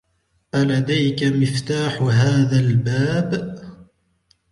ألديك 0.55 1.23
مفتاح 1.23 2.01
هذا 2.01 2.59
الباب؟ 2.59 3.55